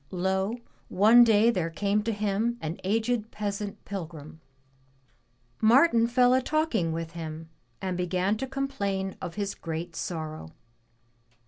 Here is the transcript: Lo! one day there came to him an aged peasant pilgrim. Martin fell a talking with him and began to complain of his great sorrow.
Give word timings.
Lo! 0.09 0.57
one 0.89 1.23
day 1.23 1.51
there 1.51 1.69
came 1.69 2.01
to 2.01 2.11
him 2.11 2.57
an 2.59 2.79
aged 2.83 3.29
peasant 3.29 3.85
pilgrim. 3.85 4.41
Martin 5.61 6.07
fell 6.07 6.33
a 6.33 6.41
talking 6.41 6.91
with 6.91 7.11
him 7.11 7.49
and 7.83 7.95
began 7.97 8.35
to 8.35 8.47
complain 8.47 9.15
of 9.21 9.35
his 9.35 9.53
great 9.53 9.95
sorrow. 9.95 10.53